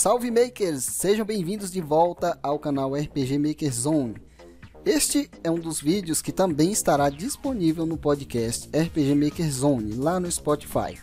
[0.00, 0.82] Salve Makers!
[0.84, 4.14] Sejam bem-vindos de volta ao canal RPG Maker Zone.
[4.82, 10.18] Este é um dos vídeos que também estará disponível no podcast RPG Maker Zone, lá
[10.18, 10.98] no Spotify.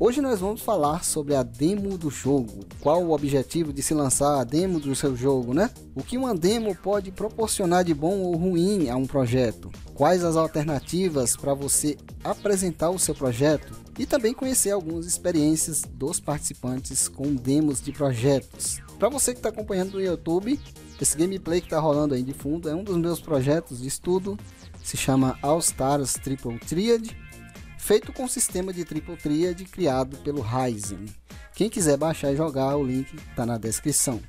[0.00, 2.64] Hoje nós vamos falar sobre a demo do jogo.
[2.80, 5.68] Qual o objetivo de se lançar a demo do seu jogo, né?
[5.94, 9.70] O que uma demo pode proporcionar de bom ou ruim a um projeto?
[9.92, 13.83] Quais as alternativas para você apresentar o seu projeto?
[13.98, 18.80] E também conhecer algumas experiências dos participantes com demos de projetos.
[18.98, 20.58] Para você que está acompanhando no YouTube,
[21.00, 24.38] esse gameplay que está rolando aí de fundo é um dos meus projetos de estudo.
[24.82, 27.14] Se chama All Stars Triple Triad
[27.84, 31.04] feito com sistema de triple triad criado pelo Ryzen.
[31.54, 34.22] Quem quiser baixar e jogar, o link está na descrição.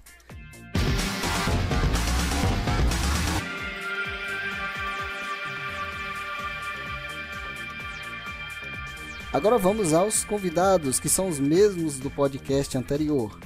[9.36, 13.38] Agora vamos aos convidados, que são os mesmos do podcast anterior.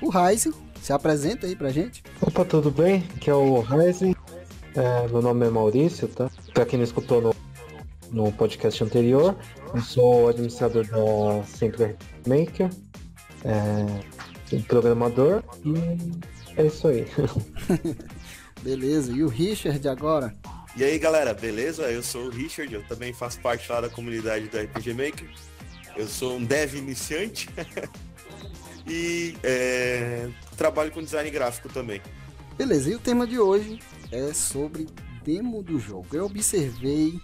[0.00, 2.02] O Ryzen, se apresenta aí pra gente.
[2.18, 3.04] Opa, tudo bem?
[3.14, 4.16] Aqui é o Ryzen.
[4.74, 6.30] É, meu nome é Maurício, tá?
[6.54, 7.34] Pra quem não escutou no
[8.10, 9.36] no podcast anterior.
[9.74, 11.94] Eu sou administrador da Sempre
[12.26, 12.70] Maker,
[13.44, 17.06] é, programador e é isso aí.
[18.64, 20.34] beleza, e o Richard agora?
[20.78, 21.90] E aí galera, beleza?
[21.90, 25.28] Eu sou o Richard, eu também faço parte lá da comunidade do RPG Maker.
[25.96, 27.48] Eu sou um dev iniciante
[28.86, 32.00] e é, trabalho com design gráfico também.
[32.56, 33.80] Beleza, e o tema de hoje
[34.12, 34.86] é sobre
[35.24, 36.06] demo do jogo.
[36.12, 37.20] Eu observei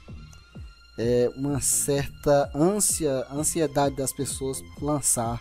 [0.98, 5.41] é, uma certa ânsia, ansiedade das pessoas por lançar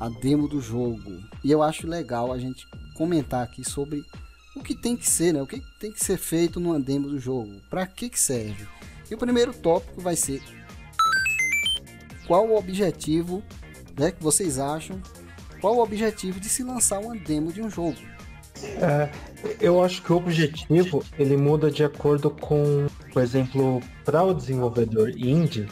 [0.00, 1.02] a demo do jogo.
[1.44, 2.64] E eu acho legal a gente
[2.96, 4.02] comentar aqui sobre
[4.58, 5.42] o que tem que ser, né?
[5.42, 7.60] O que tem que ser feito numa demo do jogo.
[7.70, 8.66] Para que que serve?
[9.10, 10.42] E o primeiro tópico vai ser
[12.28, 13.42] qual o objetivo,
[13.98, 15.00] né, que vocês acham?
[15.62, 17.96] Qual o objetivo de se lançar uma demo de um jogo?
[18.62, 19.08] É,
[19.60, 25.10] eu acho que o objetivo ele muda de acordo com, por exemplo, para o desenvolvedor
[25.16, 25.66] indie,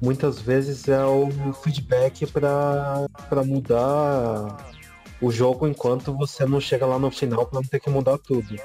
[0.00, 1.30] muitas vezes é o
[1.62, 4.72] feedback para mudar
[5.22, 8.56] o jogo enquanto você não chega lá no final para não ter que mudar tudo.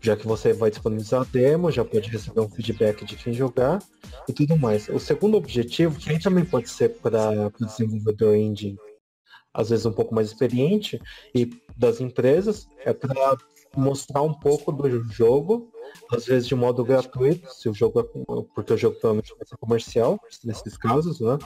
[0.00, 3.82] Já que você vai disponibilizar a demo, já pode receber um feedback de quem jogar
[4.28, 4.88] e tudo mais.
[4.88, 8.76] O segundo objetivo, que também pode ser para o desenvolvedor indie
[9.56, 11.00] às vezes um pouco mais experiente,
[11.34, 13.38] e das empresas, é para
[13.74, 15.72] mostrar um pouco do jogo,
[16.12, 18.02] às vezes de modo gratuito, se o jogo é,
[18.54, 21.38] porque o jogo provavelmente vai ser comercial, nesses casos, né?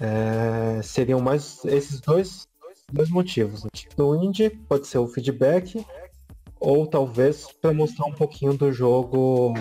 [0.00, 2.48] É, seriam mais esses dois,
[2.92, 3.64] dois motivos.
[3.96, 5.84] No indie pode ser o feedback,
[6.60, 9.54] ou talvez para mostrar um pouquinho do jogo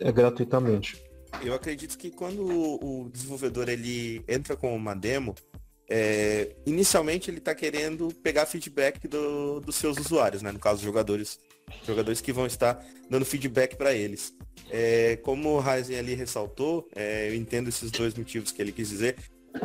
[0.00, 1.02] é, gratuitamente.
[1.42, 5.34] Eu acredito que quando o desenvolvedor ele entra com uma demo,
[5.88, 10.52] é, inicialmente ele está querendo pegar feedback do, dos seus usuários, né?
[10.52, 11.38] No caso, jogadores,
[11.86, 14.34] jogadores que vão estar dando feedback para eles.
[14.70, 18.88] É, como o Ryzen ali ressaltou, é, eu entendo esses dois motivos que ele quis
[18.88, 19.16] dizer,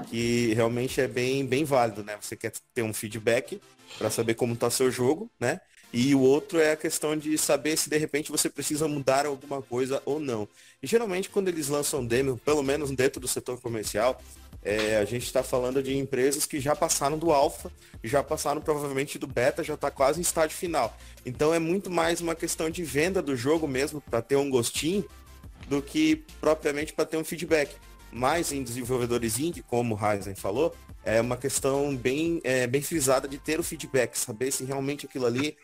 [0.09, 2.17] que realmente é bem, bem válido, né?
[2.19, 3.61] Você quer ter um feedback
[3.97, 5.59] para saber como está seu jogo, né?
[5.93, 9.61] E o outro é a questão de saber se de repente você precisa mudar alguma
[9.61, 10.47] coisa ou não.
[10.83, 14.21] E geralmente quando eles lançam demo, pelo menos dentro do setor comercial,
[14.63, 17.71] é, a gente está falando de empresas que já passaram do alfa,
[18.03, 20.97] já passaram provavelmente do beta, já está quase em estágio final.
[21.25, 25.07] Então é muito mais uma questão de venda do jogo mesmo, para ter um gostinho,
[25.69, 27.75] do que propriamente para ter um feedback.
[28.11, 33.27] Mas em desenvolvedores indie, como o Ryzen falou, é uma questão bem, é, bem frisada
[33.27, 35.57] de ter o feedback, saber se realmente aquilo ali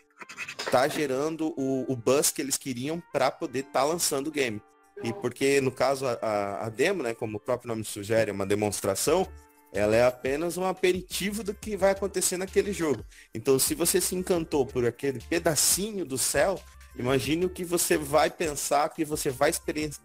[0.58, 4.60] está gerando o, o buzz que eles queriam para poder estar tá lançando o game.
[5.02, 8.46] E porque, no caso, a, a demo, né, como o próprio nome sugere, é uma
[8.46, 9.28] demonstração,
[9.72, 13.04] ela é apenas um aperitivo do que vai acontecer naquele jogo.
[13.34, 16.60] Então, se você se encantou por aquele pedacinho do céu,
[16.96, 19.52] imagine o que você vai pensar, que você vai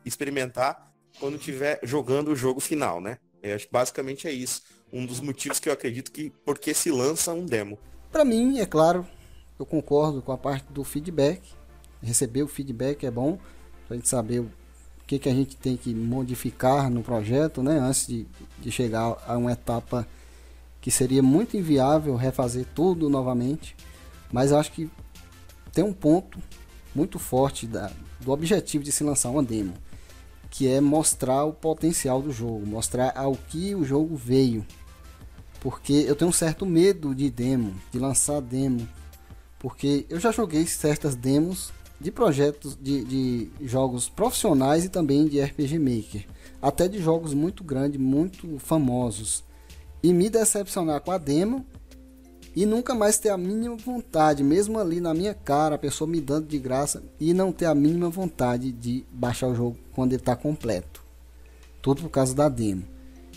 [0.04, 0.89] experimentar
[1.20, 3.18] quando estiver jogando o jogo final, né?
[3.42, 4.62] Eu acho que basicamente é isso.
[4.92, 7.78] Um dos motivos que eu acredito que porque se lança um demo.
[8.12, 9.06] Para mim, é claro,
[9.58, 11.42] eu concordo com a parte do feedback.
[12.02, 13.38] Receber o feedback é bom,
[13.88, 14.46] pra gente saber
[15.06, 18.28] que, que a gente tem que modificar no projeto, né, antes de,
[18.60, 20.08] de chegar a uma etapa
[20.80, 23.76] que seria muito inviável refazer tudo novamente.
[24.32, 24.90] Mas eu acho que
[25.74, 26.40] tem um ponto
[26.94, 27.92] muito forte da,
[28.22, 29.74] do objetivo de se lançar uma demo,
[30.50, 34.66] que é mostrar o potencial do jogo, mostrar ao que o jogo veio.
[35.60, 38.88] Porque eu tenho um certo medo de demo, de lançar demo,
[39.60, 45.42] porque eu já joguei certas demos de projetos de, de jogos profissionais e também de
[45.42, 46.26] RPG Maker,
[46.62, 49.44] até de jogos muito grandes, muito famosos.
[50.02, 51.66] E me decepcionar com a demo
[52.56, 56.22] e nunca mais ter a mínima vontade, mesmo ali na minha cara, a pessoa me
[56.22, 60.22] dando de graça e não ter a mínima vontade de baixar o jogo quando ele
[60.22, 61.04] está completo.
[61.82, 62.86] Tudo por causa da demo.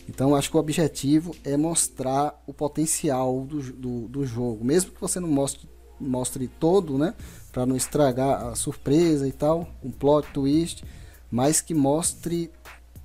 [0.09, 5.00] Então acho que o objetivo é mostrar o potencial do, do, do jogo, mesmo que
[5.00, 5.69] você não mostre,
[5.99, 7.14] mostre todo, né?
[7.50, 10.85] Para não estragar a surpresa e tal, um plot twist,
[11.29, 12.49] mas que mostre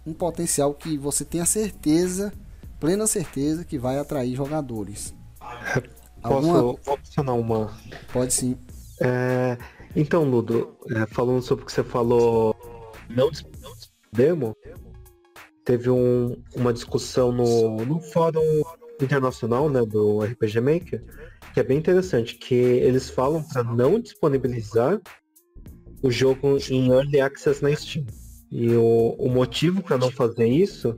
[0.06, 2.31] um potencial que você tenha certeza,
[2.80, 5.15] plena certeza que vai atrair jogadores.
[6.21, 7.75] Posso opcionar uma?
[8.13, 8.56] Pode sim.
[9.01, 9.57] É,
[9.95, 12.56] então, Ludo, é, falando sobre o que você falou,
[13.09, 13.30] não
[14.12, 14.56] demo,
[15.63, 18.63] teve um, uma discussão no, no fórum
[19.01, 21.04] internacional né, do RPG Maker,
[21.54, 25.00] que é bem interessante, que eles falam para não disponibilizar
[26.01, 28.06] o jogo em Early Access na Steam.
[28.51, 30.95] E o, o motivo para não fazer isso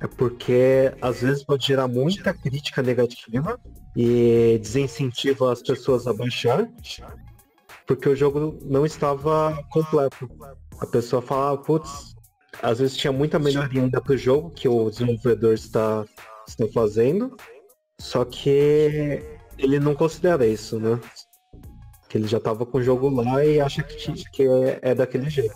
[0.00, 3.58] é porque às vezes pode gerar muita crítica negativa
[3.96, 6.68] e desincentiva as pessoas a baixar,
[7.86, 10.28] porque o jogo não estava completo.
[10.80, 12.14] A pessoa fala, putz,
[12.62, 16.04] às vezes tinha muita melhoria ainda pro jogo que o desenvolvedor está,
[16.46, 17.36] está fazendo,
[18.00, 19.22] só que
[19.58, 21.00] ele não considera isso, né?
[22.08, 25.28] Que ele já estava com o jogo lá e acha que, que é, é daquele
[25.28, 25.54] jeito.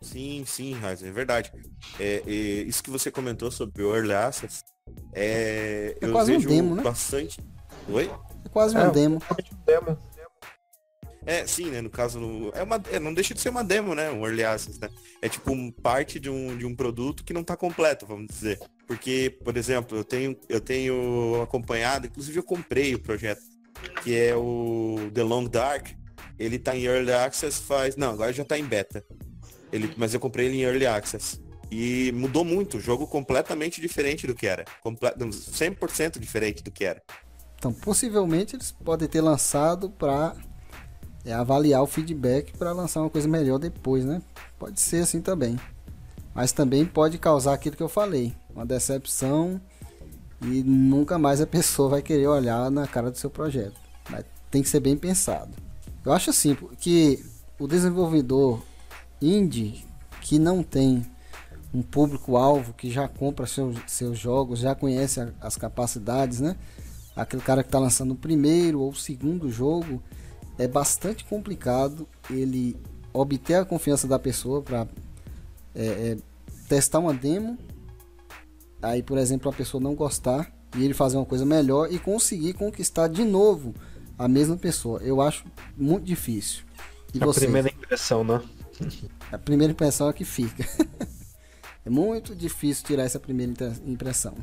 [0.00, 1.52] Sim, sim, Raiz, é verdade.
[1.98, 4.64] É, é, isso que você comentou sobre o Early Access,
[5.12, 6.82] é, é eu quase vejo um demo, né?
[6.82, 7.38] bastante.
[7.88, 8.10] Oi?
[8.44, 9.22] É quase um é, demo.
[9.66, 9.98] demo.
[11.26, 11.80] É, sim, né?
[11.80, 14.10] No caso, é uma, é, não deixa de ser uma demo, né?
[14.10, 14.88] Um early access, né?
[15.20, 18.58] É tipo um, parte de um, de um produto que não está completo, vamos dizer.
[18.86, 23.42] Porque, por exemplo, eu tenho, eu tenho acompanhado, inclusive eu comprei o projeto,
[24.02, 25.88] que é o The Long Dark.
[26.38, 27.96] Ele está em early access faz.
[27.96, 29.04] Não, agora já está em beta.
[29.72, 31.40] Ele, mas eu comprei ele em Early Access.
[31.70, 34.64] E mudou muito, o jogo completamente diferente do que era.
[34.82, 37.00] Comple 100% diferente do que era.
[37.56, 40.34] Então, possivelmente eles podem ter lançado para
[41.24, 44.22] é, avaliar o feedback para lançar uma coisa melhor depois, né?
[44.58, 45.58] Pode ser assim também.
[46.34, 49.60] Mas também pode causar aquilo que eu falei, uma decepção
[50.42, 53.74] e nunca mais a pessoa vai querer olhar na cara do seu projeto.
[54.08, 55.50] Mas tem que ser bem pensado.
[56.04, 57.22] Eu acho assim que
[57.58, 58.62] o desenvolvedor
[59.20, 59.84] indie
[60.22, 61.04] que não tem
[61.72, 66.56] um público-alvo que já compra seus, seus jogos, já conhece a, as capacidades, né?
[67.14, 70.02] Aquele cara que está lançando o primeiro ou o segundo jogo,
[70.60, 72.76] é bastante complicado ele
[73.14, 74.86] obter a confiança da pessoa para
[75.74, 76.16] é, é,
[76.68, 77.56] testar uma demo.
[78.82, 82.52] Aí, por exemplo, a pessoa não gostar e ele fazer uma coisa melhor e conseguir
[82.52, 83.74] conquistar de novo
[84.18, 85.00] a mesma pessoa.
[85.02, 86.64] Eu acho muito difícil.
[87.14, 87.40] E a você?
[87.40, 88.42] primeira impressão, né?
[89.32, 90.68] A primeira impressão é que fica.
[91.86, 94.34] é muito difícil tirar essa primeira impressão.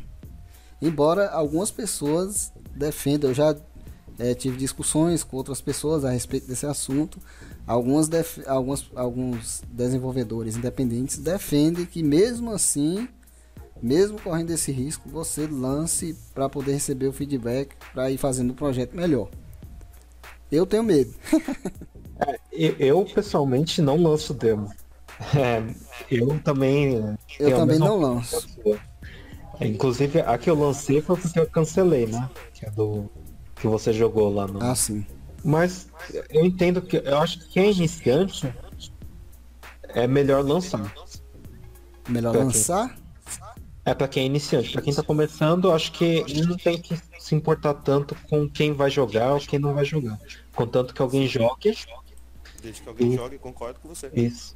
[0.82, 3.56] Embora algumas pessoas defendam, eu já
[4.20, 7.20] é, tive discussões com outras pessoas a respeito desse assunto.
[7.66, 8.10] Algumas
[8.48, 13.08] alguns, alguns desenvolvedores independentes defendem que mesmo assim,
[13.82, 18.56] mesmo correndo esse risco, você lance para poder receber o feedback para ir fazendo o
[18.56, 19.30] projeto melhor.
[20.52, 21.14] Eu tenho medo.
[22.20, 22.40] É,
[22.80, 24.74] eu, pessoalmente não lanço demo.
[25.36, 25.62] É,
[26.10, 27.16] eu também.
[27.40, 28.48] Eu também não lanço.
[29.60, 32.28] É, inclusive, a que eu lancei foi porque eu cancelei, né?
[32.56, 33.10] Que é do.
[33.60, 34.64] Que você jogou lá no.
[34.64, 35.06] Ah, sim.
[35.44, 35.88] Mas
[36.30, 36.98] eu entendo que.
[36.98, 38.54] Eu acho que quem é iniciante
[39.90, 40.94] é melhor lançar.
[42.08, 42.94] Melhor pra lançar?
[42.94, 43.08] Quem...
[43.86, 44.74] É para quem é iniciante.
[44.74, 48.90] Para quem tá começando, acho que não tem que se importar tanto com quem vai
[48.90, 50.20] jogar ou quem não vai jogar.
[50.54, 51.74] Contanto que alguém jogue
[52.62, 53.16] Desde que alguém e...
[53.16, 54.12] jogue, concordo com você.
[54.14, 54.56] Isso.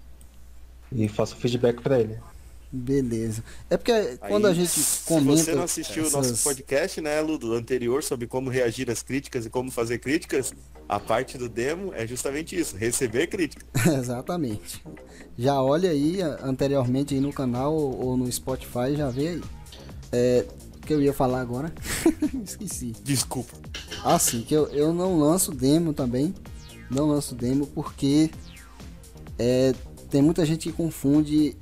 [0.91, 2.19] E faça feedback para ele.
[2.71, 3.43] Beleza.
[3.69, 5.37] É porque quando Aí, a gente comenta.
[5.37, 6.13] Se você não assistiu essas...
[6.13, 10.53] o nosso podcast, né, Ludo, anterior, sobre como reagir às críticas e como fazer críticas,
[10.87, 13.65] a parte do demo é justamente isso, receber crítica.
[13.97, 14.81] Exatamente.
[15.37, 19.41] Já olha aí anteriormente aí no canal ou no Spotify, já vê aí.
[20.13, 20.45] É,
[20.77, 21.73] o que eu ia falar agora?
[22.43, 22.93] Esqueci.
[23.03, 23.53] Desculpa.
[24.03, 26.33] Ah, sim, que eu, eu não lanço demo também
[26.91, 28.29] não lanço demo porque
[29.39, 29.73] é,
[30.09, 31.55] tem muita gente que confunde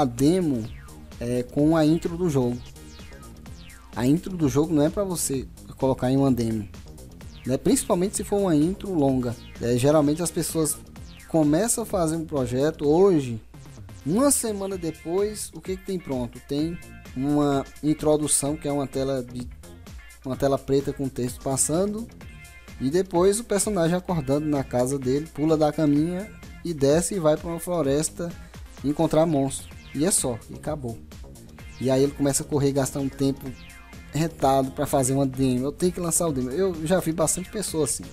[0.00, 0.64] a demo
[1.20, 2.58] é, com a intro do jogo.
[3.94, 5.46] A intro do jogo não é para você
[5.78, 6.68] colocar em uma demo,
[7.46, 7.56] né?
[7.56, 9.34] principalmente se for uma intro longa.
[9.60, 10.76] É, geralmente as pessoas
[11.28, 13.40] começam a fazer um projeto hoje,
[14.04, 16.40] uma semana depois, o que, que tem pronto?
[16.48, 16.78] Tem
[17.16, 19.48] uma introdução que é uma tela de
[20.24, 22.08] uma tela preta com texto passando
[22.80, 26.30] e depois o personagem acordando na casa dele, pula da caminha
[26.64, 28.32] e desce e vai para uma floresta
[28.82, 29.73] encontrar monstro.
[29.94, 30.98] E é só, e acabou.
[31.80, 33.50] E aí ele começa a correr gastar um tempo
[34.12, 36.50] retado para fazer uma demo, eu tenho que lançar o demo.
[36.50, 38.04] Eu já vi bastante pessoas assim.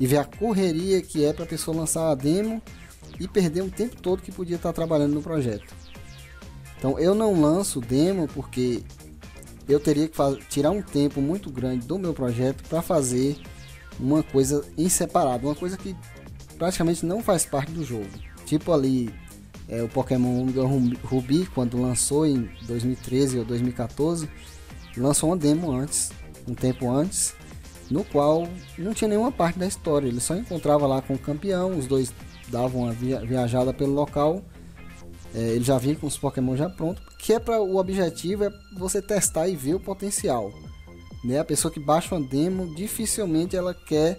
[0.00, 2.62] E ver a correria que é para a pessoa lançar a demo
[3.18, 5.74] e perder um tempo todo que podia estar trabalhando no projeto.
[6.76, 8.82] Então eu não lanço demo porque
[9.68, 10.16] eu teria que
[10.48, 13.36] tirar um tempo muito grande do meu projeto para fazer
[13.98, 15.96] uma coisa em separado, uma coisa que
[16.56, 18.08] praticamente não faz parte do jogo.
[18.46, 19.12] Tipo ali
[19.68, 20.46] é, o Pokémon
[21.04, 24.28] Ruby, quando lançou em 2013 ou 2014,
[24.96, 26.10] lançou uma demo antes,
[26.46, 27.34] um tempo antes,
[27.90, 28.48] no qual
[28.78, 30.08] não tinha nenhuma parte da história.
[30.08, 32.12] Ele só encontrava lá com o campeão, os dois
[32.48, 34.42] davam uma viajada pelo local.
[35.34, 38.50] É, ele já vinha com os Pokémon já prontos, que é para o objetivo é
[38.78, 40.50] você testar e ver o potencial.
[41.22, 41.38] Né?
[41.38, 44.18] A pessoa que baixa uma demo, dificilmente ela quer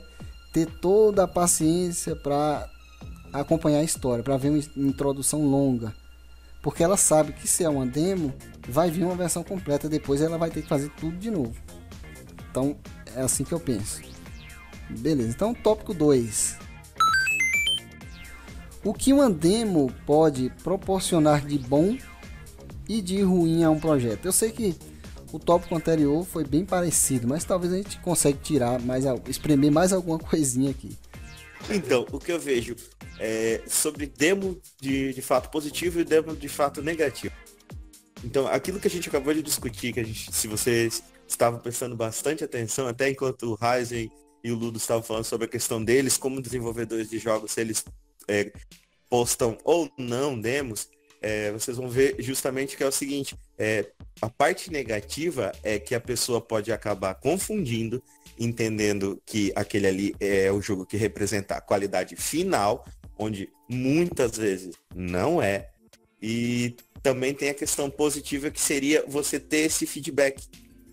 [0.54, 2.70] ter toda a paciência para
[3.34, 5.94] acompanhar a história, para ver uma introdução longa.
[6.62, 8.34] Porque ela sabe que se é uma demo,
[8.68, 11.56] vai vir uma versão completa depois ela vai ter que fazer tudo de novo.
[12.50, 12.76] Então,
[13.16, 14.02] é assim que eu penso.
[14.90, 16.58] Beleza, então tópico 2.
[18.84, 21.98] O que uma demo pode proporcionar de bom
[22.88, 24.26] e de ruim a um projeto?
[24.26, 24.76] Eu sei que
[25.32, 29.94] o tópico anterior foi bem parecido, mas talvez a gente consiga tirar mais, espremer mais
[29.94, 30.98] alguma coisinha aqui.
[31.70, 32.76] Então, o que eu vejo
[33.20, 37.34] é sobre demo de, de fato positivo e demo de fato negativo.
[38.24, 41.96] Então, aquilo que a gente acabou de discutir, que a gente, se vocês estavam prestando
[41.96, 44.12] bastante atenção, até enquanto o Ryzen
[44.44, 47.84] e o Ludo estavam falando sobre a questão deles, como desenvolvedores de jogos, se eles
[48.28, 48.52] é,
[49.10, 50.90] postam ou não demos,
[51.22, 53.86] é, vocês vão ver justamente que é o seguinte, é,
[54.22, 58.02] a parte negativa é que a pessoa pode acabar confundindo,
[58.38, 62.86] entendendo que aquele ali é o jogo que representa a qualidade final,
[63.18, 65.70] onde muitas vezes não é.
[66.22, 70.48] E também tem a questão positiva que seria você ter esse feedback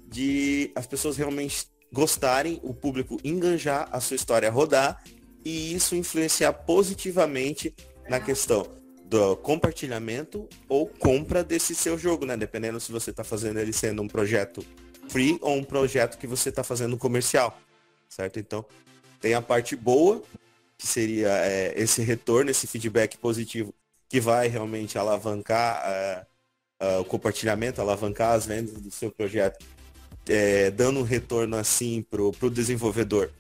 [0.09, 5.03] de as pessoas realmente gostarem, o público enganjar, a sua história rodar
[5.45, 7.73] e isso influenciar positivamente
[8.09, 8.67] na questão
[9.09, 12.37] do compartilhamento ou compra desse seu jogo, né?
[12.37, 14.65] Dependendo se você está fazendo ele sendo um projeto
[15.09, 17.57] free ou um projeto que você está fazendo comercial,
[18.09, 18.39] certo?
[18.41, 18.65] Então,
[19.21, 20.23] tem a parte boa,
[20.77, 23.73] que seria é, esse retorno, esse feedback positivo,
[24.09, 26.27] que vai realmente alavancar
[26.81, 29.65] uh, uh, o compartilhamento, alavancar as vendas do seu projeto,
[30.29, 33.31] é, dando um retorno assim para o desenvolvedor,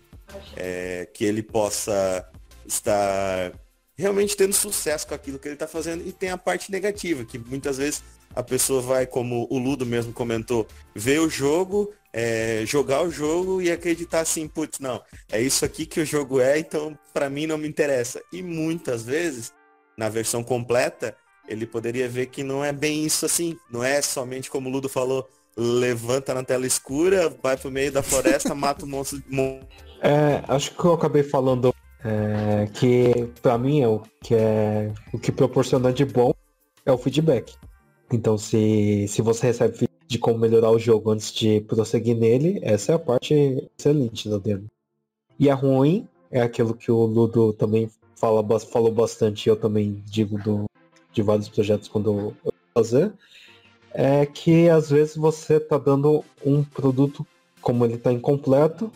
[0.57, 2.29] é, que ele possa
[2.65, 3.53] estar
[3.97, 6.07] realmente tendo sucesso com aquilo que ele está fazendo.
[6.07, 8.03] E tem a parte negativa, que muitas vezes
[8.35, 13.63] a pessoa vai, como o Ludo mesmo comentou, ver o jogo, é, jogar o jogo
[13.63, 17.47] e acreditar assim, putz, não, é isso aqui que o jogo é, então para mim
[17.47, 18.21] não me interessa.
[18.33, 19.53] E muitas vezes,
[19.97, 21.17] na versão completa,
[21.49, 24.89] ele poderia ver que não é bem isso assim, não é somente como o Ludo
[24.89, 29.23] falou, levanta na tela escura, vai pro meio da floresta, mata o monstro.
[30.03, 31.75] É, acho que eu acabei falando
[32.07, 36.33] é, que para mim é o que é o que proporciona de bom
[36.85, 37.57] é o feedback.
[38.13, 42.93] Então se, se você recebe de como melhorar o jogo antes de prosseguir nele, essa
[42.93, 44.71] é a parte excelente da demo.
[45.37, 50.39] E a ruim é aquilo que o Ludo também fala, falou bastante, eu também digo
[50.39, 50.67] do,
[51.13, 52.13] de vários projetos quando
[52.45, 53.13] eu fazer,
[53.93, 57.27] é que às vezes você tá dando um produto
[57.61, 58.93] como ele tá incompleto,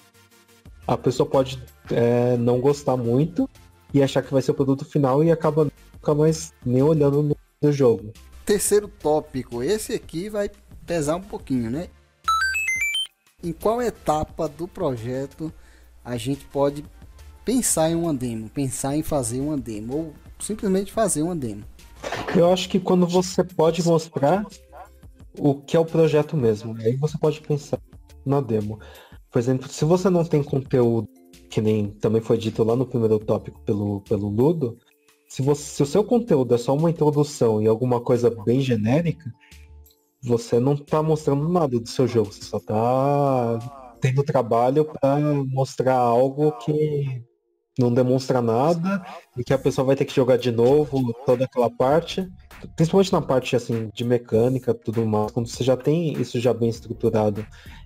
[0.86, 1.60] a pessoa pode
[1.92, 3.48] é, não gostar muito
[3.92, 7.36] e achar que vai ser o produto final e acaba nunca mais nem olhando no,
[7.60, 8.12] no jogo.
[8.44, 10.50] Terceiro tópico, esse aqui vai
[10.86, 11.88] pesar um pouquinho, né?
[13.42, 15.52] Em qual etapa do projeto
[16.04, 16.84] a gente pode
[17.44, 21.64] pensar em uma demo, pensar em fazer uma demo ou simplesmente fazer uma demo?
[22.34, 24.46] Eu acho que quando você pode mostrar
[25.38, 27.78] o que é o projeto mesmo, aí você pode pensar
[28.24, 28.78] na demo.
[29.30, 31.08] Por exemplo, se você não tem conteúdo
[31.50, 34.78] que nem também foi dito lá no primeiro tópico pelo, pelo Ludo,
[35.28, 39.30] se, você, se o seu conteúdo é só uma introdução e alguma coisa bem genérica,
[40.22, 45.96] você não está mostrando nada do seu jogo, você só está tendo trabalho para mostrar
[45.96, 47.22] algo que
[47.78, 49.04] não demonstra nada
[49.36, 52.28] e que a pessoa vai ter que jogar de novo toda aquela parte,
[52.76, 56.68] principalmente na parte assim de mecânica, tudo mais, quando você já tem isso já bem
[56.68, 57.44] estruturado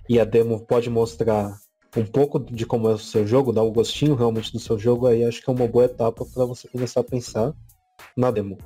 [0.09, 1.57] e a demo pode mostrar
[1.95, 4.77] um pouco de como é o seu jogo, dar o um gostinho realmente do seu
[4.77, 7.53] jogo, aí acho que é uma boa etapa para você começar a pensar
[8.15, 8.57] na demo.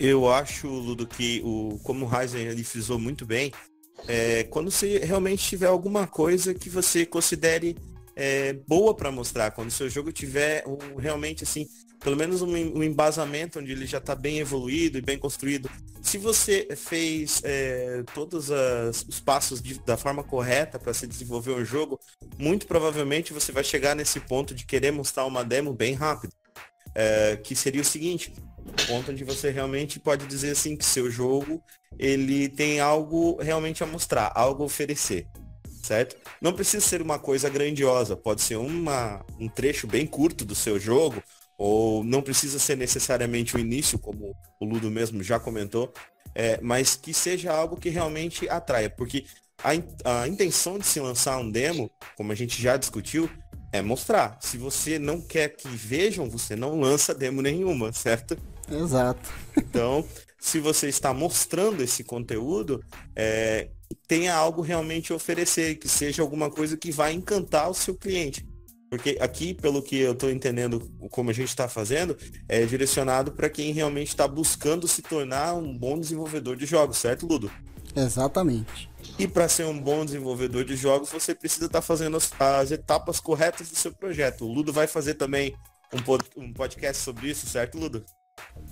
[0.00, 3.52] Eu acho, Ludo, que o, como o Ryzen ele frisou muito bem,
[4.08, 7.76] é, quando você realmente tiver alguma coisa que você considere
[8.16, 11.66] é, boa para mostrar, quando o seu jogo tiver um, realmente assim,
[12.04, 15.70] pelo menos um, um embasamento onde ele já está bem evoluído e bem construído,
[16.02, 21.52] se você fez é, todos as, os passos de, da forma correta para se desenvolver
[21.52, 21.98] um jogo,
[22.38, 26.32] muito provavelmente você vai chegar nesse ponto de querer mostrar uma demo bem rápido.
[26.96, 31.10] É, que seria o seguinte, o ponto onde você realmente pode dizer assim que seu
[31.10, 31.60] jogo
[31.98, 35.26] ele tem algo realmente a mostrar, algo a oferecer,
[35.82, 36.16] certo?
[36.40, 40.78] Não precisa ser uma coisa grandiosa, pode ser uma, um trecho bem curto do seu
[40.78, 41.20] jogo,
[41.58, 45.92] ou não precisa ser necessariamente o início, como o Ludo mesmo já comentou,
[46.34, 49.24] é, mas que seja algo que realmente atraia, porque
[49.62, 53.30] a, a intenção de se lançar um demo, como a gente já discutiu,
[53.72, 54.38] é mostrar.
[54.40, 58.36] Se você não quer que vejam, você não lança demo nenhuma, certo?
[58.70, 59.30] Exato.
[59.56, 60.06] Então,
[60.38, 62.84] se você está mostrando esse conteúdo,
[63.16, 63.70] é,
[64.06, 68.46] tenha algo realmente a oferecer, que seja alguma coisa que vai encantar o seu cliente.
[68.94, 72.16] Porque aqui, pelo que eu estou entendendo como a gente está fazendo,
[72.48, 77.26] é direcionado para quem realmente está buscando se tornar um bom desenvolvedor de jogos, certo,
[77.26, 77.50] Ludo?
[77.96, 78.88] Exatamente.
[79.18, 82.70] E para ser um bom desenvolvedor de jogos, você precisa estar tá fazendo as, as,
[82.70, 84.44] etapas corretas do seu projeto.
[84.44, 85.56] O Ludo vai fazer também
[85.92, 88.04] um, pod, um podcast sobre isso, certo, Ludo?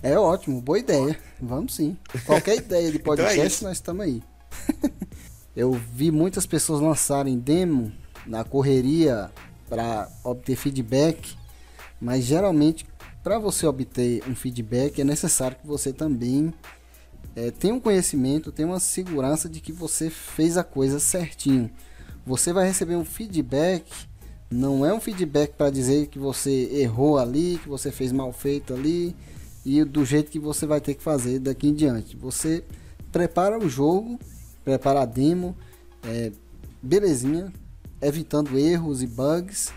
[0.01, 1.19] É ótimo, boa ideia.
[1.41, 1.97] Vamos sim.
[2.25, 4.23] Qualquer ideia de podcast, então é nós estamos aí.
[5.53, 7.91] eu vi muitas pessoas lançarem demo
[8.25, 9.29] na correria
[9.73, 11.35] para obter feedback,
[11.99, 12.85] mas geralmente
[13.23, 16.53] para você obter um feedback é necessário que você também
[17.35, 21.71] é, tenha um conhecimento, tenha uma segurança de que você fez a coisa certinho.
[22.23, 23.91] Você vai receber um feedback,
[24.47, 28.75] não é um feedback para dizer que você errou ali, que você fez mal feito
[28.75, 29.15] ali
[29.65, 32.15] e do jeito que você vai ter que fazer daqui em diante.
[32.17, 32.63] Você
[33.11, 34.19] prepara o jogo,
[34.63, 35.57] prepara a demo,
[36.03, 36.31] é,
[36.79, 37.51] belezinha,
[38.07, 39.71] evitando erros e bugs,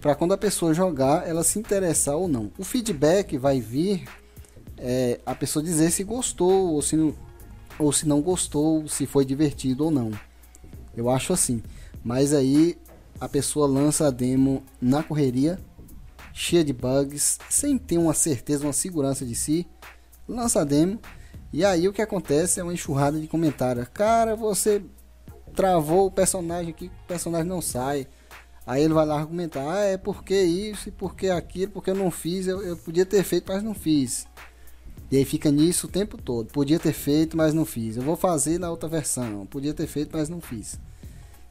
[0.00, 2.52] para quando a pessoa jogar, ela se interessar ou não.
[2.56, 4.08] O feedback vai vir
[4.76, 7.14] é, a pessoa dizer se gostou ou se, não,
[7.78, 10.12] ou se não gostou, se foi divertido ou não.
[10.96, 11.62] Eu acho assim.
[12.04, 12.78] Mas aí
[13.20, 15.58] a pessoa lança a demo na correria,
[16.32, 19.66] cheia de bugs, sem ter uma certeza, uma segurança de si,
[20.28, 21.00] lança a demo.
[21.52, 23.88] E aí o que acontece é uma enxurrada de comentários.
[23.88, 24.82] Cara, você
[25.58, 28.06] travou o personagem aqui, o personagem não sai.
[28.64, 32.12] Aí ele vai lá argumentar, ah, é porque isso e porque aquilo, porque eu não
[32.12, 34.24] fiz, eu, eu podia ter feito, mas não fiz.
[35.10, 36.52] E aí fica nisso o tempo todo.
[36.52, 37.96] Podia ter feito, mas não fiz.
[37.96, 39.46] Eu vou fazer na outra versão.
[39.46, 40.78] Podia ter feito, mas não fiz.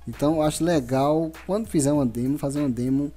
[0.07, 3.11] Então eu acho legal, quando fizer uma demo, fazer uma demo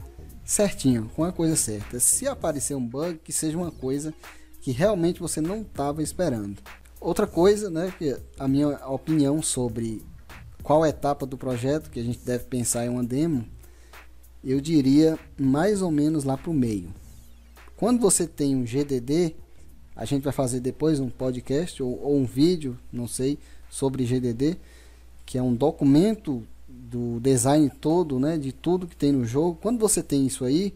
[0.44, 2.00] certinha, com a coisa certa.
[2.00, 4.12] Se aparecer um bug, que seja uma coisa
[4.60, 6.56] que realmente você não estava esperando.
[7.00, 10.02] Outra coisa, né, que a minha opinião sobre
[10.62, 13.44] qual etapa do projeto que a gente deve pensar em uma demo,
[14.42, 16.92] eu diria mais ou menos lá para o meio.
[17.76, 19.34] Quando você tem um GDD,
[19.96, 24.56] a gente vai fazer depois um podcast ou, ou um vídeo, não sei, sobre GDD,
[25.24, 29.58] que é um documento do design todo, né, de tudo que tem no jogo.
[29.60, 30.74] Quando você tem isso aí,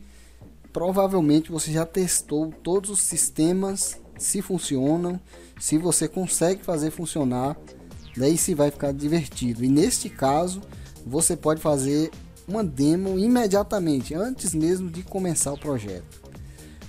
[0.72, 5.20] provavelmente você já testou todos os sistemas, se funcionam,
[5.58, 7.56] se você consegue fazer funcionar
[8.16, 9.64] daí se vai ficar divertido.
[9.64, 10.60] E neste caso,
[11.06, 12.10] você pode fazer
[12.46, 16.22] uma demo imediatamente, antes mesmo de começar o projeto.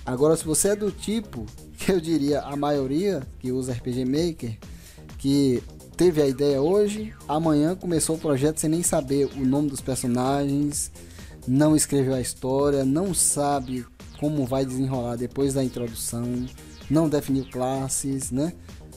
[0.04, 1.44] Agora, se você é do tipo,
[1.78, 4.56] que eu diria a maioria que usa RPG Maker,
[5.18, 5.62] que
[5.96, 10.90] teve a ideia hoje, amanhã começou o projeto sem nem saber o nome dos personagens,
[11.46, 13.86] não escreveu a história, não sabe
[14.20, 16.46] como vai desenrolar depois da introdução,
[16.90, 18.52] não definiu classes, né?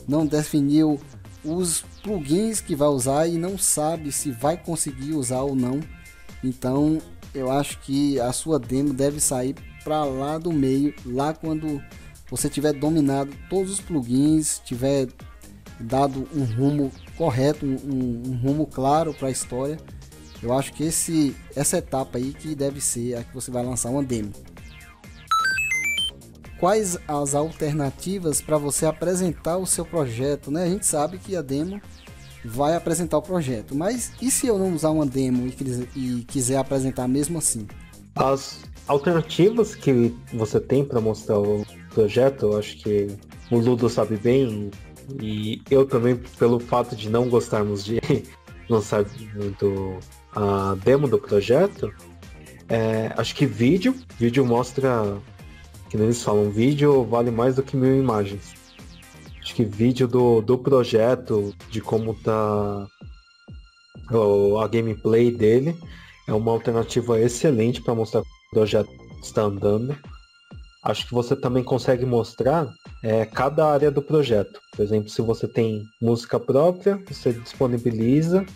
[0.06, 0.98] Não definiu
[1.44, 5.80] os plugins que vai usar e não sabe se vai conseguir usar ou não.
[6.42, 7.00] Então,
[7.34, 11.82] eu acho que a sua demo deve sair para lá do meio, lá quando
[12.30, 15.08] você tiver dominado todos os plugins, tiver
[15.80, 19.78] dado um rumo correto, um, um rumo claro para a história.
[20.42, 23.90] Eu acho que esse, essa etapa aí que deve ser a que você vai lançar
[23.90, 24.32] uma demo
[26.60, 30.64] quais as alternativas para você apresentar o seu projeto, né?
[30.64, 31.80] A gente sabe que a demo
[32.44, 36.58] vai apresentar o projeto, mas e se eu não usar uma demo e, e quiser
[36.58, 37.66] apresentar mesmo assim?
[38.14, 43.08] As alternativas que você tem para mostrar o projeto, eu acho que
[43.50, 44.70] o Ludo sabe bem
[45.20, 48.00] e eu também, pelo fato de não gostarmos de
[48.68, 49.02] lançar
[49.58, 49.98] do,
[50.34, 51.92] a demo do projeto,
[52.68, 55.18] é, acho que vídeo, vídeo mostra
[55.90, 58.54] que nem eles falam, vídeo vale mais do que mil imagens.
[59.42, 62.86] Acho que vídeo do, do projeto, de como tá
[64.62, 65.76] a gameplay dele,
[66.28, 68.90] é uma alternativa excelente para mostrar que o projeto
[69.22, 69.96] está andando.
[70.82, 72.72] Acho que você também consegue mostrar
[73.02, 74.60] é, cada área do projeto.
[74.74, 78.46] Por exemplo, se você tem música própria, você disponibiliza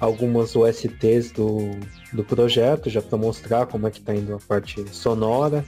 [0.00, 1.70] algumas OSTs do,
[2.12, 5.64] do projeto, já para mostrar como é que está indo a parte sonora.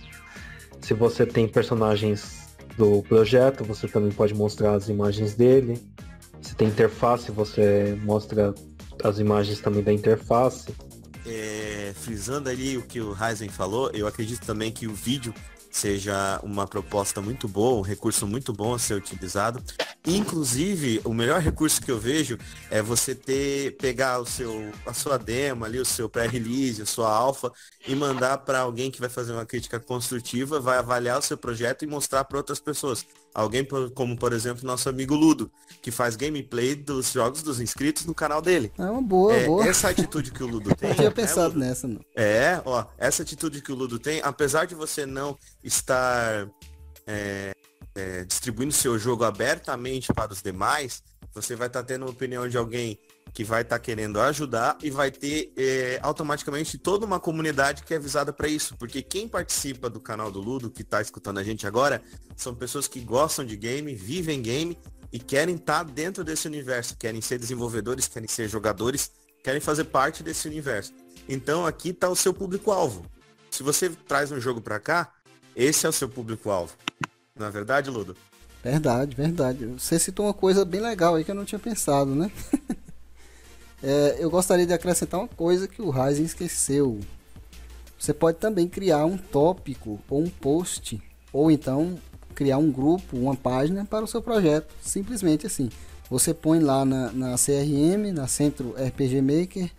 [0.83, 2.43] Se você tem personagens
[2.77, 5.81] do projeto, você também pode mostrar as imagens dele.
[6.41, 8.55] Se tem interface, você mostra
[9.03, 10.75] as imagens também da interface.
[11.25, 15.33] É, frisando ali o que o Ryzen falou, eu acredito também que o vídeo
[15.73, 19.63] seja uma proposta muito boa, um recurso muito bom a ser utilizado.
[20.07, 22.37] Inclusive, o melhor recurso que eu vejo
[22.71, 27.11] é você ter pegar o seu a sua demo ali, o seu pré-release, a sua
[27.11, 27.51] alfa
[27.87, 31.85] e mandar para alguém que vai fazer uma crítica construtiva, vai avaliar o seu projeto
[31.85, 33.07] e mostrar para outras pessoas.
[33.35, 38.15] Alguém como, por exemplo, nosso amigo Ludo, que faz gameplay dos jogos dos inscritos no
[38.15, 38.71] canal dele.
[38.79, 39.67] É uma boa, é, boa.
[39.67, 40.91] Essa atitude que o Ludo tem.
[40.91, 42.01] Eu tinha pensado é, nessa, não.
[42.15, 46.47] É, ó, essa atitude que o Ludo tem, apesar de você não estar
[47.07, 47.53] é,
[47.95, 51.03] é, distribuindo seu jogo abertamente para os demais,
[51.35, 52.99] você vai estar tá tendo a opinião de alguém
[53.33, 57.95] que vai estar tá querendo ajudar e vai ter é, automaticamente toda uma comunidade que
[57.95, 58.77] é visada para isso.
[58.77, 62.03] Porque quem participa do canal do Ludo, que está escutando a gente agora,
[62.37, 64.79] são pessoas que gostam de game, vivem game
[65.13, 69.11] e querem estar tá dentro desse universo, querem ser desenvolvedores, querem ser jogadores,
[69.43, 70.93] querem fazer parte desse universo.
[71.29, 73.07] Então aqui está o seu público-alvo.
[73.51, 75.13] Se você traz um jogo para cá,
[75.55, 76.75] esse é o seu público-alvo.
[77.39, 78.17] Não é verdade, Ludo?
[78.63, 79.67] Verdade, verdade.
[79.67, 82.31] Você citou uma coisa bem legal aí que eu não tinha pensado, né?
[83.83, 87.01] É, eu gostaria de acrescentar uma coisa que o Ryzen esqueceu.
[87.99, 91.99] Você pode também criar um tópico ou um post, ou então
[92.35, 94.73] criar um grupo, uma página para o seu projeto.
[94.81, 95.69] Simplesmente assim.
[96.09, 99.71] Você põe lá na, na CRM, na Centro RPG Maker,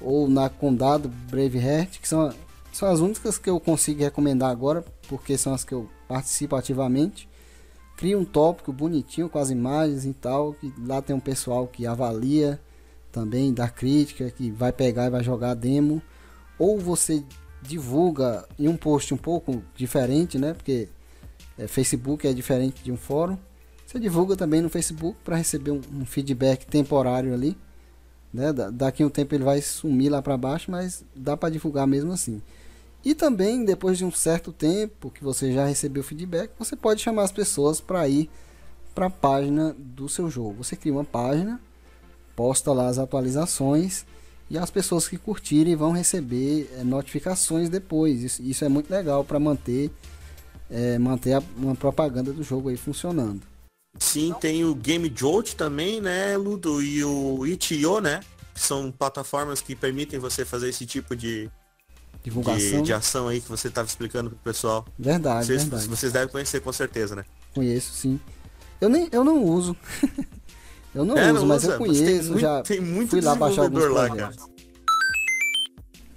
[0.00, 2.32] ou na Condado Braveheart, que são,
[2.72, 7.28] são as únicas que eu consigo recomendar agora, porque são as que eu participo ativamente.
[7.96, 11.86] Cria um tópico bonitinho com as imagens e tal, que lá tem um pessoal que
[11.86, 12.58] avalia
[13.12, 16.02] também da crítica que vai pegar e vai jogar demo,
[16.58, 17.22] ou você
[17.62, 20.54] divulga em um post um pouco diferente, né?
[20.54, 20.88] Porque
[21.58, 23.38] é, Facebook é diferente de um fórum.
[23.86, 27.56] Você divulga também no Facebook para receber um, um, feedback temporário ali.
[28.32, 28.52] Né?
[28.52, 32.12] Da, daqui um tempo ele vai sumir lá para baixo, mas dá para divulgar mesmo
[32.12, 32.40] assim.
[33.04, 37.24] E também, depois de um certo tempo que você já recebeu feedback, você pode chamar
[37.24, 38.30] as pessoas para ir
[38.94, 40.62] para a página do seu jogo.
[40.62, 41.60] Você cria uma página
[42.36, 44.04] posta lá as atualizações
[44.50, 48.22] e as pessoas que curtirem vão receber é, notificações depois.
[48.22, 49.90] Isso, isso, é muito legal para manter
[50.68, 53.42] é, manter a, uma propaganda do jogo aí funcionando.
[53.98, 58.20] Sim, tem o Game Jolt também, né, Ludo, e o Itch.io, né?
[58.54, 61.50] Que são plataformas que permitem você fazer esse tipo de
[62.22, 64.86] divulgação de, de ação aí que você estava explicando pro pessoal.
[64.98, 65.88] Verdade, vocês, verdade.
[65.88, 67.24] Vocês devem conhecer com certeza, né?
[67.54, 68.20] Conheço, sim.
[68.80, 69.76] Eu nem eu não uso.
[70.94, 73.34] Eu não é, uso, não mas usa, eu conheço, mas já tem muito fui lá
[73.34, 74.34] baixar alguns lá, cara.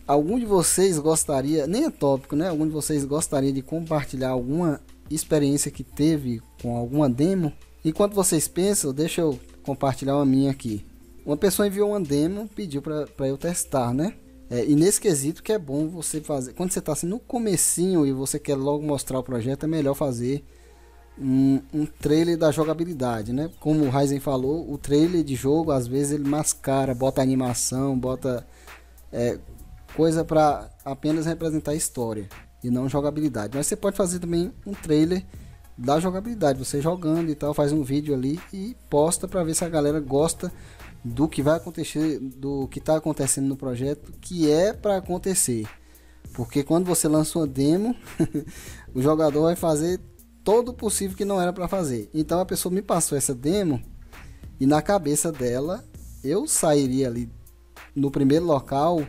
[0.06, 2.50] Algum de vocês gostaria, nem é tópico, né?
[2.50, 7.54] Algum de vocês gostaria de compartilhar alguma experiência que teve com alguma demo?
[7.86, 10.86] Enquanto vocês pensam, deixa eu compartilhar uma minha aqui.
[11.26, 14.14] Uma pessoa enviou uma demo, pediu para eu testar, né?
[14.50, 18.06] É, e nesse quesito que é bom você fazer, quando você está assim no comecinho
[18.06, 20.44] e você quer logo mostrar o projeto, é melhor fazer
[21.20, 23.50] um, um, trailer da jogabilidade, né?
[23.60, 28.46] Como o Ryzen falou, o trailer de jogo às vezes ele mascara, bota animação, bota
[29.12, 29.38] é,
[29.96, 32.28] coisa para apenas representar a história
[32.64, 33.56] e não jogabilidade.
[33.56, 35.24] Mas você pode fazer também um trailer
[35.78, 39.66] da jogabilidade, você jogando e tal, faz um vídeo ali e posta para ver se
[39.66, 40.52] a galera gosta
[41.04, 45.68] do que vai acontecer, do que está acontecendo no projeto, que é para acontecer.
[46.34, 47.96] Porque quando você lança uma demo,
[48.94, 50.00] o jogador vai fazer
[50.44, 52.10] todo possível que não era para fazer.
[52.14, 53.82] Então a pessoa me passou essa demo
[54.60, 55.84] e na cabeça dela
[56.24, 57.30] eu sairia ali
[57.96, 59.02] no primeiro local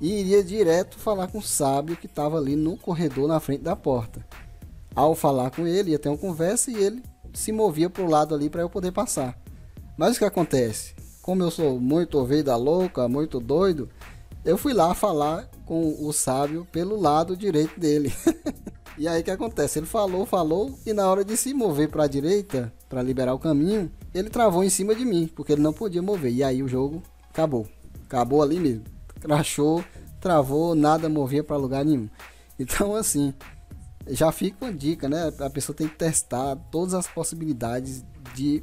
[0.00, 3.76] e iria direto falar com o sábio que estava ali no corredor na frente da
[3.76, 4.26] porta.
[4.94, 7.02] Ao falar com ele, ia ter uma conversa e ele
[7.32, 9.40] se movia para o lado ali para eu poder passar.
[9.96, 10.94] Mas o que acontece?
[11.22, 13.88] Como eu sou muito ovelha louca, muito doido,
[14.44, 18.12] eu fui lá falar com o sábio pelo lado direito dele.
[18.98, 19.78] E aí o que acontece?
[19.78, 23.38] Ele falou, falou, e na hora de se mover para a direita, para liberar o
[23.38, 26.32] caminho, ele travou em cima de mim, porque ele não podia mover.
[26.32, 27.66] E aí o jogo acabou.
[28.04, 28.84] Acabou ali mesmo.
[29.20, 29.82] Crashou,
[30.20, 32.08] travou, nada movia para lugar nenhum.
[32.58, 33.32] Então, assim,
[34.06, 35.32] já fica uma dica, né?
[35.40, 38.62] A pessoa tem que testar todas as possibilidades de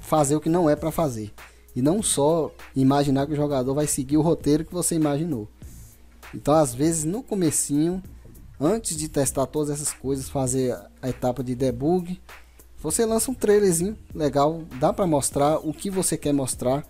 [0.00, 1.32] fazer o que não é para fazer.
[1.74, 5.48] E não só imaginar que o jogador vai seguir o roteiro que você imaginou.
[6.34, 8.02] Então, às vezes, no comecinho,
[8.62, 12.20] antes de testar todas essas coisas, fazer a etapa de debug,
[12.78, 16.84] você lança um trailerzinho legal, dá para mostrar o que você quer mostrar,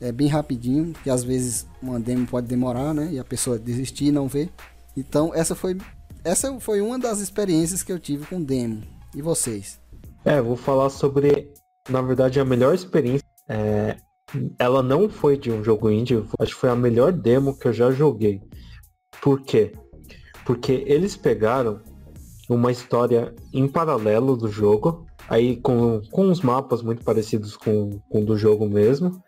[0.00, 3.08] é bem rapidinho, que às vezes uma demo pode demorar, né?
[3.12, 4.50] E a pessoa desistir e não ver.
[4.96, 5.76] Então essa foi
[6.24, 8.82] essa foi uma das experiências que eu tive com demo.
[9.14, 9.80] E vocês?
[10.24, 11.52] É, vou falar sobre,
[11.88, 13.26] na verdade, a melhor experiência.
[13.48, 13.96] É,
[14.58, 17.72] ela não foi de um jogo indie, acho que foi a melhor demo que eu
[17.72, 18.40] já joguei.
[19.20, 19.72] Por quê?
[20.44, 21.80] Porque eles pegaram
[22.48, 28.22] uma história em paralelo do jogo, aí com, com uns mapas muito parecidos com, com
[28.22, 29.22] o do jogo mesmo.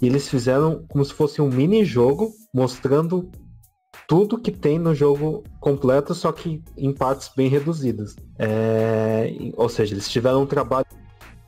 [0.00, 3.30] E eles fizeram como se fosse um mini jogo mostrando
[4.06, 8.14] tudo que tem no jogo completo, só que em partes bem reduzidas.
[8.38, 9.30] É...
[9.56, 10.86] Ou seja, eles tiveram um trabalho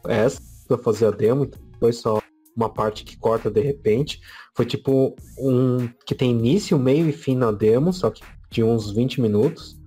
[0.07, 2.21] essa para fazer a demo, então foi só
[2.57, 4.21] uma parte que corta de repente.
[4.55, 8.91] Foi tipo um que tem início, meio e fim na demo, só que de uns
[8.91, 9.79] 20 minutos,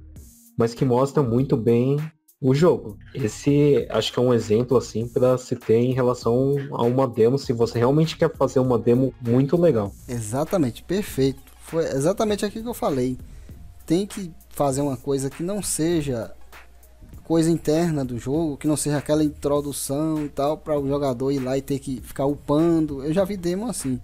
[0.57, 1.97] mas que mostra muito bem
[2.41, 2.97] o jogo.
[3.13, 7.37] Esse acho que é um exemplo assim para se ter em relação a uma demo,
[7.39, 9.93] se você realmente quer fazer uma demo muito legal.
[10.07, 11.41] Exatamente, perfeito.
[11.61, 13.17] Foi exatamente aquilo que eu falei.
[13.85, 16.33] Tem que fazer uma coisa que não seja
[17.23, 21.39] coisa interna do jogo, que não seja aquela introdução e tal, para o jogador ir
[21.39, 23.03] lá e ter que ficar upando.
[23.03, 23.99] Eu já vi demo assim.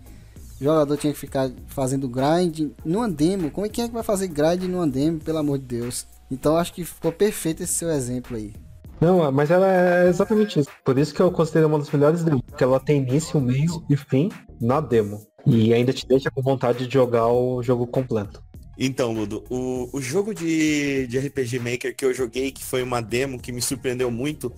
[0.59, 3.49] O jogador tinha que ficar fazendo grind numa demo.
[3.49, 6.05] Como é que é que vai fazer grind numa demo, pelo amor de Deus?
[6.29, 8.53] Então acho que ficou perfeito esse seu exemplo aí.
[8.99, 10.69] Não, mas ela é exatamente isso.
[10.83, 12.41] Por isso que eu considero uma das melhores demos.
[12.45, 15.25] Porque ela tem início, meio e fim na demo.
[15.45, 18.43] E ainda te deixa com vontade de jogar o jogo completo.
[18.77, 23.01] Então, Ludo, o, o jogo de, de RPG Maker que eu joguei, que foi uma
[23.01, 24.53] demo que me surpreendeu muito,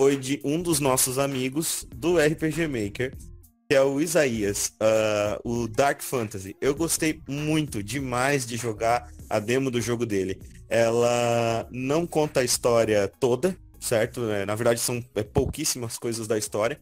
[0.00, 3.14] foi de um dos nossos amigos do RPG Maker,
[3.68, 6.56] que é o Isaías, uh, o Dark Fantasy.
[6.58, 10.40] Eu gostei muito, demais de jogar a demo do jogo dele.
[10.70, 14.30] Ela não conta a história toda, certo?
[14.30, 16.80] É, na verdade, são é, pouquíssimas coisas da história.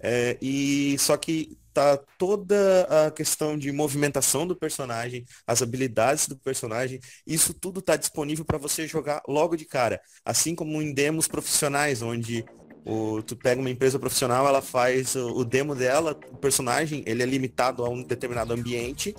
[0.00, 6.36] É, e só que tá toda a questão de movimentação do personagem, as habilidades do
[6.36, 10.00] personagem, isso tudo tá disponível para você jogar logo de cara.
[10.24, 12.44] Assim como em demos profissionais, onde
[12.86, 17.22] o, tu pega uma empresa profissional, ela faz o, o demo dela, o personagem, ele
[17.22, 19.14] é limitado a um determinado ambiente,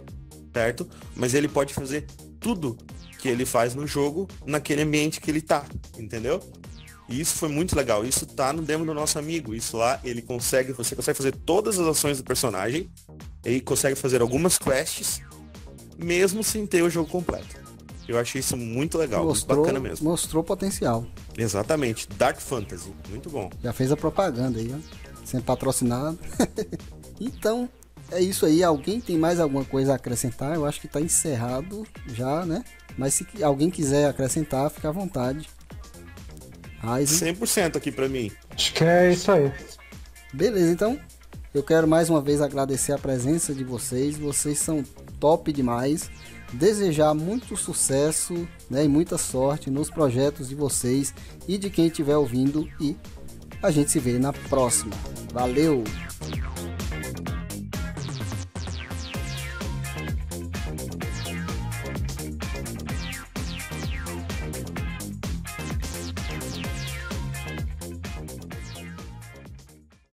[0.54, 0.88] certo?
[1.14, 2.06] Mas ele pode fazer
[2.40, 2.78] tudo
[3.20, 5.66] que ele faz no jogo naquele ambiente que ele tá,
[5.98, 6.42] entendeu?
[7.10, 8.06] E isso foi muito legal.
[8.06, 9.56] Isso tá no demo do nosso amigo.
[9.56, 12.90] Isso lá, ele consegue, você consegue fazer todas as ações do personagem.
[13.46, 15.22] Ele consegue fazer algumas quests,
[15.98, 17.56] mesmo sem ter o jogo completo.
[18.08, 20.10] Eu achei isso muito legal, mostrou, muito bacana mesmo.
[20.10, 21.06] Mostrou potencial.
[21.38, 22.08] Exatamente.
[22.18, 22.94] Dark Fantasy.
[23.10, 23.50] Muito bom.
[23.62, 25.26] Já fez a propaganda aí, ó.
[25.26, 26.18] Sendo patrocinado.
[27.20, 27.68] então,
[28.12, 28.64] é isso aí.
[28.64, 30.56] Alguém tem mais alguma coisa a acrescentar?
[30.56, 32.64] Eu acho que está encerrado já, né?
[32.98, 35.50] Mas se alguém quiser acrescentar, fica à vontade.
[36.82, 37.34] Ryzen.
[37.34, 38.32] 100% aqui para mim.
[38.52, 39.52] Acho que é isso aí.
[40.34, 41.00] Beleza, então
[41.54, 44.18] eu quero mais uma vez agradecer a presença de vocês.
[44.18, 44.84] Vocês são
[45.20, 46.10] top demais.
[46.54, 51.14] Desejar muito sucesso né, e muita sorte nos projetos de vocês
[51.48, 52.68] e de quem estiver ouvindo.
[52.80, 52.96] E
[53.62, 54.94] a gente se vê na próxima.
[55.34, 55.84] Valeu!